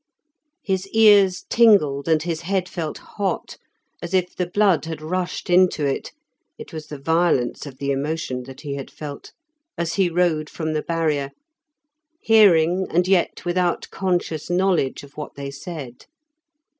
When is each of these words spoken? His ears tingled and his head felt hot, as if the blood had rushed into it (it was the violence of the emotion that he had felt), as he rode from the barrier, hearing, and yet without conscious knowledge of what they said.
His 0.63 0.87
ears 0.87 1.45
tingled 1.47 2.07
and 2.07 2.23
his 2.23 2.41
head 2.41 2.67
felt 2.67 2.97
hot, 2.97 3.57
as 4.01 4.15
if 4.15 4.35
the 4.35 4.47
blood 4.47 4.85
had 4.85 4.99
rushed 4.99 5.47
into 5.47 5.85
it 5.85 6.11
(it 6.57 6.73
was 6.73 6.87
the 6.87 6.97
violence 6.97 7.67
of 7.67 7.77
the 7.77 7.91
emotion 7.91 8.41
that 8.45 8.61
he 8.61 8.73
had 8.73 8.89
felt), 8.89 9.31
as 9.77 9.93
he 9.93 10.09
rode 10.09 10.49
from 10.49 10.73
the 10.73 10.81
barrier, 10.81 11.29
hearing, 12.19 12.87
and 12.89 13.07
yet 13.07 13.45
without 13.45 13.91
conscious 13.91 14.49
knowledge 14.49 15.03
of 15.03 15.17
what 15.17 15.35
they 15.35 15.51
said. 15.51 16.07